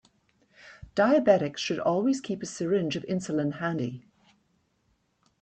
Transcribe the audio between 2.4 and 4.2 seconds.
a syringe of insulin handy.